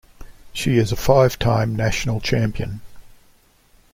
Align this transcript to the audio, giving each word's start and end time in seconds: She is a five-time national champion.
She 0.51 0.77
is 0.79 0.91
a 0.91 0.95
five-time 0.95 1.75
national 1.75 2.21
champion. 2.21 2.81